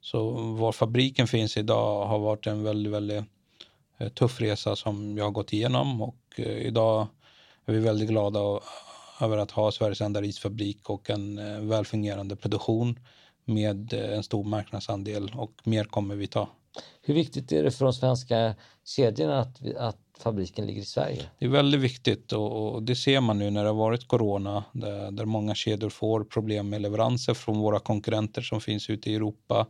Så 0.00 0.30
var 0.30 0.72
fabriken 0.72 1.26
finns 1.26 1.56
idag 1.56 2.06
har 2.06 2.18
varit 2.18 2.46
en 2.46 2.62
väldigt, 2.62 2.92
väldigt 2.92 3.24
tuff 4.14 4.40
resa 4.40 4.76
som 4.76 5.18
jag 5.18 5.24
har 5.24 5.30
gått 5.30 5.52
igenom 5.52 6.02
och 6.02 6.16
Eh, 6.38 6.66
idag 6.66 7.06
är 7.66 7.72
vi 7.72 7.78
väldigt 7.78 8.08
glada 8.08 8.60
över 9.20 9.38
att 9.38 9.50
ha 9.50 9.72
Sveriges 9.72 10.00
enda 10.00 10.20
risfabrik 10.20 10.90
och 10.90 11.10
en 11.10 11.38
eh, 11.38 11.60
välfungerande 11.60 12.36
produktion 12.36 12.98
med 13.44 13.92
eh, 13.92 14.16
en 14.16 14.22
stor 14.22 14.44
marknadsandel 14.44 15.32
och 15.36 15.52
mer 15.64 15.84
kommer 15.84 16.14
vi 16.14 16.26
ta. 16.26 16.48
Hur 17.02 17.14
viktigt 17.14 17.52
är 17.52 17.62
det 17.62 17.70
för 17.70 17.84
de 17.84 17.92
svenska 17.94 18.54
kedjorna 18.84 19.40
att, 19.40 19.76
att 19.76 19.98
fabriken 20.18 20.66
ligger 20.66 20.82
i 20.82 20.84
Sverige? 20.84 21.22
Det 21.38 21.44
är 21.44 21.50
väldigt 21.50 21.80
viktigt 21.80 22.32
och, 22.32 22.74
och 22.74 22.82
det 22.82 22.96
ser 22.96 23.20
man 23.20 23.38
nu 23.38 23.50
när 23.50 23.62
det 23.62 23.68
har 23.68 23.76
varit 23.76 24.08
corona 24.08 24.64
där, 24.72 25.10
där, 25.10 25.24
många 25.24 25.54
kedjor 25.54 25.90
får 25.90 26.24
problem 26.24 26.68
med 26.68 26.82
leveranser 26.82 27.34
från 27.34 27.58
våra 27.58 27.78
konkurrenter 27.80 28.42
som 28.42 28.60
finns 28.60 28.90
ute 28.90 29.10
i 29.10 29.14
Europa. 29.14 29.66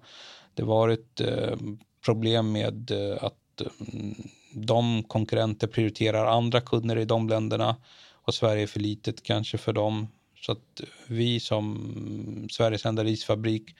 Det 0.55 0.63
har 0.63 0.69
varit 0.69 1.21
eh, 1.21 1.57
problem 2.05 2.53
med 2.53 2.91
eh, 2.91 3.25
att 3.25 3.63
mm, 3.93 4.15
de 4.55 5.03
konkurrenter 5.03 5.67
prioriterar 5.67 6.27
andra 6.27 6.61
kunder 6.61 6.99
i 6.99 7.05
de 7.05 7.29
länderna 7.29 7.77
och 8.13 8.35
Sverige 8.35 8.63
är 8.63 8.67
för 8.67 8.81
litet 8.81 9.23
kanske 9.23 9.59
för 9.59 9.73
dem. 9.73 10.09
Så 10.41 10.53
att 10.53 10.81
vi 11.07 11.41
som 11.41 12.49
Sveriges 12.51 12.87
enda 12.87 13.05
risfabrik 13.05 13.77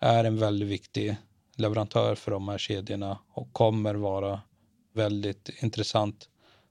är 0.00 0.24
en 0.24 0.38
väldigt 0.38 0.68
viktig 0.68 1.16
leverantör 1.56 2.14
för 2.14 2.30
de 2.30 2.48
här 2.48 2.58
kedjorna 2.58 3.18
och 3.32 3.52
kommer 3.52 3.94
vara 3.94 4.40
väldigt 4.94 5.50
intressant 5.62 6.28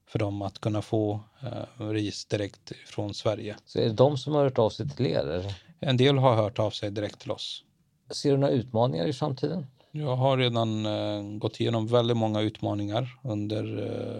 för 0.07 0.19
dem 0.19 0.41
att 0.41 0.59
kunna 0.59 0.81
få 0.81 1.19
eh, 1.41 1.87
ris 1.89 2.25
direkt 2.25 2.71
från 2.85 3.13
Sverige. 3.13 3.55
Så 3.65 3.79
är 3.79 3.83
det 3.83 3.93
de 3.93 4.17
som 4.17 4.33
har 4.33 4.43
hört 4.43 4.57
av 4.57 4.69
sig 4.69 4.89
till 4.89 5.05
er? 5.05 5.19
Eller? 5.19 5.55
En 5.79 5.97
del 5.97 6.17
har 6.17 6.35
hört 6.35 6.59
av 6.59 6.71
sig 6.71 6.91
direkt 6.91 7.19
till 7.19 7.31
oss. 7.31 7.63
Ser 8.11 8.31
du 8.31 8.37
några 8.37 8.53
utmaningar 8.53 9.07
i 9.07 9.13
framtiden? 9.13 9.65
Jag 9.97 10.15
har 10.15 10.37
redan 10.37 10.85
eh, 10.85 11.37
gått 11.37 11.59
igenom 11.59 11.87
väldigt 11.87 12.17
många 12.17 12.41
utmaningar 12.41 13.19
under 13.23 13.63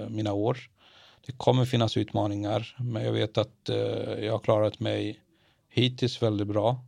eh, 0.03 0.10
mina 0.10 0.34
år. 0.34 0.58
Det 1.25 1.32
kommer 1.32 1.65
finnas 1.65 1.98
utmaningar, 1.98 2.75
men 2.79 3.03
jag 3.03 3.12
vet 3.12 3.38
att 3.38 3.70
eh, 3.70 3.77
jag 4.25 4.32
har 4.32 4.39
klarat 4.39 4.79
mig 4.79 5.20
hittills 5.70 6.22
väldigt 6.22 6.48
bra 6.48 6.79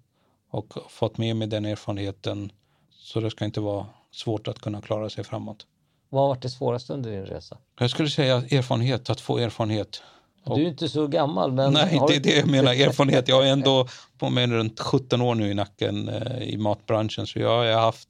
och 0.50 0.74
fått 0.90 1.18
med 1.18 1.36
mig 1.36 1.48
den 1.48 1.66
erfarenheten. 1.66 2.52
Så 2.92 3.20
det 3.20 3.32
ska 3.32 3.46
inte 3.46 3.60
vara 3.60 3.86
svårt 4.12 4.48
att 4.48 4.60
kunna 4.60 4.82
klara 4.82 5.10
sig 5.10 5.24
framåt. 5.24 5.66
Vad 6.10 6.22
har 6.22 6.28
varit 6.28 6.42
det 6.42 6.50
svåraste 6.50 6.94
under 6.94 7.12
din 7.12 7.26
resa? 7.26 7.58
Jag 7.80 7.90
skulle 7.90 8.10
säga 8.10 8.36
erfarenhet, 8.36 9.10
att 9.10 9.22
få 9.22 9.38
erfarenhet. 9.38 10.02
Du 10.46 10.54
är 10.54 10.68
inte 10.68 10.90
så 10.90 11.08
gammal. 11.08 11.52
Men 11.52 11.74
Nej, 11.74 12.02
det 12.08 12.16
är 12.16 12.20
det 12.20 12.38
jag 12.38 12.48
menar, 12.48 12.74
erfarenhet. 12.88 13.28
Jag 13.28 13.36
har 13.36 13.44
ändå 13.44 13.88
på 14.18 14.30
mig 14.30 14.48
runt 14.48 14.80
17 14.80 15.22
år 15.22 15.36
nu 15.36 15.52
i 15.52 15.54
nacken 15.54 16.10
eh, 16.10 16.44
i 16.44 16.58
matbranschen, 16.58 17.28
så 17.28 17.40
jag 17.40 17.50
har 17.50 17.82
haft 17.82 18.10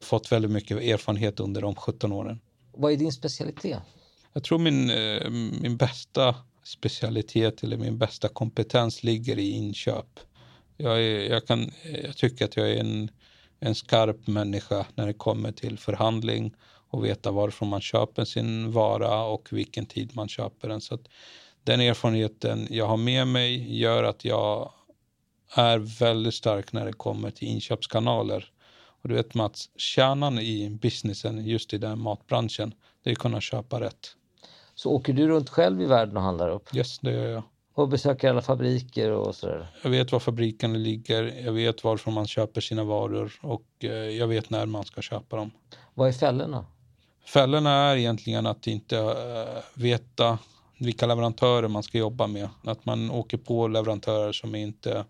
fått 0.00 0.32
väldigt 0.32 0.50
mycket 0.50 0.82
erfarenhet 0.82 1.40
under 1.40 1.62
de 1.62 1.74
17 1.74 2.12
åren. 2.12 2.40
Vad 2.72 2.92
är 2.92 2.96
din 2.96 3.12
specialitet? 3.12 3.78
Jag 4.32 4.44
tror 4.44 4.58
min, 4.58 4.90
eh, 4.90 5.30
min 5.60 5.76
bästa 5.76 6.34
specialitet 6.64 7.62
eller 7.62 7.76
min 7.76 7.98
bästa 7.98 8.28
kompetens 8.28 9.02
ligger 9.02 9.38
i 9.38 9.50
inköp. 9.50 10.20
Jag, 10.76 11.02
är, 11.02 11.30
jag, 11.30 11.46
kan, 11.46 11.70
jag 12.04 12.16
tycker 12.16 12.44
att 12.44 12.56
jag 12.56 12.70
är 12.70 12.80
en, 12.80 13.10
en 13.60 13.74
skarp 13.74 14.26
människa 14.26 14.86
när 14.94 15.06
det 15.06 15.12
kommer 15.12 15.52
till 15.52 15.78
förhandling 15.78 16.54
och 16.90 17.04
veta 17.04 17.30
varifrån 17.30 17.68
man 17.68 17.80
köper 17.80 18.24
sin 18.24 18.72
vara 18.72 19.24
och 19.24 19.48
vilken 19.52 19.86
tid 19.86 20.10
man 20.14 20.28
köper 20.28 20.68
den. 20.68 20.80
Så 20.80 20.98
den 21.64 21.80
erfarenheten 21.80 22.66
jag 22.70 22.86
har 22.86 22.96
med 22.96 23.28
mig 23.28 23.78
gör 23.78 24.04
att 24.04 24.24
jag 24.24 24.72
är 25.54 25.78
väldigt 25.78 26.34
stark 26.34 26.72
när 26.72 26.86
det 26.86 26.92
kommer 26.92 27.30
till 27.30 27.48
inköpskanaler. 27.48 28.52
Och 29.08 29.14
du 29.14 29.16
vet 29.16 29.34
Mats, 29.34 29.70
kärnan 29.76 30.38
i 30.38 30.70
businessen 30.70 31.44
just 31.44 31.74
i 31.74 31.78
den 31.78 31.98
matbranschen, 31.98 32.74
det 33.02 33.10
är 33.10 33.12
att 33.12 33.18
kunna 33.18 33.40
köpa 33.40 33.80
rätt. 33.80 34.16
Så 34.74 34.90
åker 34.90 35.12
du 35.12 35.28
runt 35.28 35.48
själv 35.48 35.82
i 35.82 35.84
världen 35.84 36.16
och 36.16 36.22
handlar 36.22 36.48
upp? 36.48 36.74
Yes, 36.74 36.98
det 36.98 37.12
gör 37.12 37.28
jag. 37.28 37.42
Och 37.74 37.88
besöker 37.88 38.30
alla 38.30 38.42
fabriker 38.42 39.10
och 39.10 39.34
sådär? 39.34 39.66
Jag 39.82 39.90
vet 39.90 40.12
var 40.12 40.20
fabrikerna 40.20 40.78
ligger, 40.78 41.22
jag 41.44 41.52
vet 41.52 41.84
varifrån 41.84 42.14
man 42.14 42.26
köper 42.26 42.60
sina 42.60 42.84
varor 42.84 43.32
och 43.42 43.66
eh, 43.80 43.90
jag 43.90 44.26
vet 44.26 44.50
när 44.50 44.66
man 44.66 44.84
ska 44.84 45.02
köpa 45.02 45.36
dem. 45.36 45.50
Vad 45.94 46.08
är 46.08 46.12
fällorna? 46.12 46.66
Fällorna 47.26 47.70
är 47.70 47.96
egentligen 47.96 48.46
att 48.46 48.66
inte 48.66 48.96
uh, 48.96 49.12
veta 49.74 50.38
vilka 50.78 51.06
leverantörer 51.06 51.68
man 51.68 51.82
ska 51.82 51.98
jobba 51.98 52.26
med. 52.26 52.48
Att 52.64 52.86
man 52.86 53.10
åker 53.10 53.36
på 53.38 53.68
leverantörer 53.68 54.32
som 54.32 54.54
inte 54.54 55.04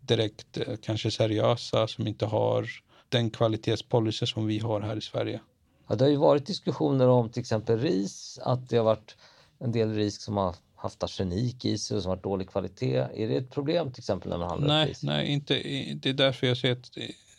direkt 0.00 0.58
uh, 0.58 0.76
kanske 0.82 1.10
seriösa, 1.10 1.86
som 1.86 2.06
inte 2.06 2.26
har 2.26 2.83
den 3.14 3.30
kvalitetspolicy 3.30 4.26
som 4.26 4.46
vi 4.46 4.58
har 4.58 4.80
här 4.80 4.96
i 4.96 5.00
Sverige. 5.00 5.40
Ja, 5.88 5.94
det 5.94 6.04
har 6.04 6.10
ju 6.10 6.16
varit 6.16 6.46
diskussioner 6.46 7.08
om 7.08 7.28
till 7.28 7.40
exempel 7.40 7.78
ris, 7.78 8.38
att 8.42 8.68
det 8.68 8.76
har 8.76 8.84
varit 8.84 9.16
en 9.58 9.72
del 9.72 9.94
ris 9.94 10.22
som 10.22 10.36
har 10.36 10.54
haft 10.74 11.02
arsenik 11.02 11.64
i 11.64 11.78
sig 11.78 11.96
och 11.96 12.02
som 12.02 12.10
har 12.10 12.16
dålig 12.16 12.50
kvalitet. 12.50 12.96
Är 12.96 13.28
det 13.28 13.36
ett 13.36 13.50
problem 13.50 13.92
till 13.92 14.00
exempel 14.00 14.30
när 14.30 14.38
man 14.38 14.48
handlar 14.48 14.68
nej, 14.68 14.88
ris? 14.88 15.02
Nej, 15.02 15.28
inte. 15.28 15.54
Det 15.94 16.08
är 16.08 16.12
därför 16.12 16.46
jag 16.46 16.56
säger 16.56 16.76
att 16.76 16.90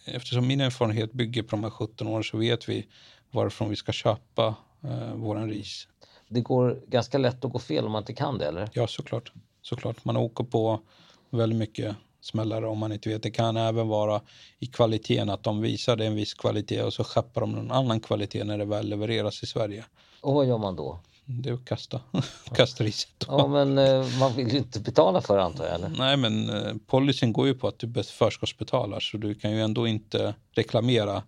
eftersom 0.05 0.48
min 0.48 0.62
erfarenhet 0.62 1.13
bygger 1.13 1.44
på 1.44 1.50
de 1.50 1.63
här 1.63 1.72
17 1.72 2.08
åren 2.08 2.24
så 2.24 2.38
vet 2.38 2.70
vi 2.70 2.88
varifrån 3.32 3.70
vi 3.70 3.75
ska 3.75 3.91
köpa 3.91 4.55
eh, 4.84 5.13
våran 5.13 5.50
ris. 5.50 5.88
Det 6.27 6.41
går 6.41 6.82
ganska 6.88 7.17
lätt 7.17 7.46
att 7.46 7.51
gå 7.51 7.60
fel 7.60 7.86
om 7.86 7.91
man 7.91 8.01
inte 8.01 8.13
kan 8.13 8.38
det, 8.38 8.48
eller? 8.48 8.70
Ja, 8.74 8.88
såklart. 8.88 9.32
såklart. 9.62 10.05
Man 10.05 10.17
åker 10.17 10.44
på 10.44 10.79
väldigt 11.29 11.60
mycket 11.60 11.96
smällare 12.25 12.67
om 12.67 12.77
man 12.77 12.91
inte 12.91 13.10
vet. 13.10 13.24
Det 13.24 13.32
kan 13.32 13.58
även 13.58 13.88
vara 13.88 14.22
i 14.60 14.65
kvaliteten 14.65 15.29
att 15.29 15.44
de 15.44 15.62
visar 15.62 16.01
en 16.01 16.15
viss 16.15 16.34
kvalitet 16.34 16.82
och 16.82 16.94
så 16.94 17.03
skeppar 17.03 17.41
de 17.41 17.51
någon 17.51 17.72
annan 17.72 18.00
kvalitet 18.00 18.44
när 18.44 18.58
det 18.58 18.65
väl 18.65 18.89
levereras 18.89 19.44
i 19.44 19.46
Sverige. 19.46 19.86
Och 20.22 20.34
vad 20.34 20.48
gör 20.48 20.58
man 20.58 20.75
då? 20.75 21.00
Det 21.25 21.50
är 21.50 21.53
att 21.53 21.65
kasta, 21.65 22.01
kasta 22.55 22.84
riset. 22.84 23.25
Ja, 23.27 23.48
men 23.48 23.77
eh, 23.77 24.05
man 24.20 24.36
vill 24.36 24.51
ju 24.51 24.58
inte 24.58 24.79
betala 24.79 25.22
för 25.22 25.38
det 25.38 25.44
antar 25.44 25.65
jag? 25.65 25.75
Eller? 25.75 25.89
Nej, 25.89 26.17
men 26.17 26.50
eh, 26.50 26.74
policyn 26.88 27.34
går 27.34 27.48
ju 27.48 27.53
på 27.53 27.67
att 27.67 27.79
du 27.79 28.03
förskottsbetalar 28.03 29.00
så 29.00 29.17
du 29.17 29.36
kan 29.36 29.51
ju 29.51 29.62
ändå 29.62 29.88
inte 29.88 30.36
reklamera. 30.51 31.24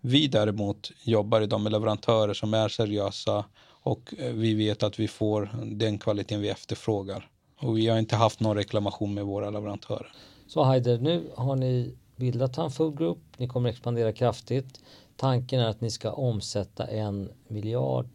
Vi 0.00 0.28
däremot 0.28 0.90
jobbar 1.02 1.40
idag 1.40 1.60
med 1.60 1.72
leverantörer 1.72 2.34
som 2.34 2.54
är 2.54 2.68
seriösa 2.68 3.44
och 3.82 4.14
eh, 4.18 4.32
vi 4.32 4.54
vet 4.54 4.82
att 4.82 4.98
vi 4.98 5.08
får 5.08 5.50
den 5.64 5.98
kvaliteten 5.98 6.40
vi 6.40 6.48
efterfrågar. 6.48 7.28
Och 7.60 7.78
vi 7.78 7.88
har 7.88 7.98
inte 7.98 8.16
haft 8.16 8.40
någon 8.40 8.56
reklamation 8.56 9.14
med 9.14 9.24
våra 9.24 9.50
leverantörer. 9.50 10.12
Så 10.46 10.62
Haider, 10.62 10.98
nu 10.98 11.30
har 11.34 11.56
ni 11.56 11.94
bildat 12.16 12.58
en 12.58 12.70
Food 12.70 12.98
Group. 12.98 13.18
Ni 13.36 13.48
kommer 13.48 13.70
expandera 13.70 14.12
kraftigt. 14.12 14.80
Tanken 15.16 15.60
är 15.60 15.68
att 15.68 15.80
ni 15.80 15.90
ska 15.90 16.12
omsätta 16.12 16.86
en 16.86 17.30
miljard 17.48 18.08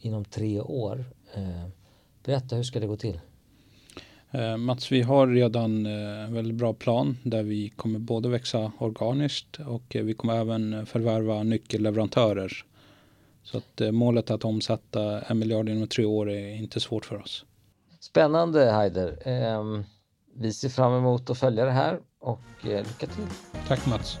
inom 0.00 0.24
tre 0.24 0.60
år. 0.60 1.04
Eh, 1.34 1.68
berätta, 2.24 2.56
hur 2.56 2.62
ska 2.62 2.80
det 2.80 2.86
gå 2.86 2.96
till? 2.96 3.20
Eh, 4.30 4.56
Mats, 4.56 4.92
vi 4.92 5.02
har 5.02 5.26
redan 5.26 5.86
eh, 5.86 6.24
en 6.24 6.34
väldigt 6.34 6.54
bra 6.54 6.72
plan 6.72 7.16
där 7.22 7.42
vi 7.42 7.68
kommer 7.68 7.98
både 7.98 8.28
växa 8.28 8.72
organiskt 8.78 9.60
och 9.66 9.96
vi 10.00 10.14
kommer 10.14 10.34
även 10.34 10.86
förvärva 10.86 11.42
nyckelleverantörer. 11.42 12.64
Så 13.42 13.58
att 13.58 13.80
målet 13.92 14.30
att 14.30 14.44
omsätta 14.44 15.20
en 15.20 15.38
miljard 15.38 15.68
inom 15.68 15.88
tre 15.88 16.04
år 16.04 16.30
är 16.30 16.54
inte 16.56 16.80
svårt 16.80 17.04
för 17.04 17.16
oss. 17.20 17.44
Spännande 18.02 18.72
Heider. 18.72 19.18
Ehm, 19.24 19.84
vi 20.34 20.52
ser 20.52 20.68
fram 20.68 20.92
emot 20.92 21.30
att 21.30 21.38
följa 21.38 21.64
det 21.64 21.70
här 21.70 22.00
och 22.20 22.40
eh, 22.62 22.86
lycka 22.86 23.06
till. 23.06 23.26
Tack 23.68 23.86
Mats. 23.86 24.18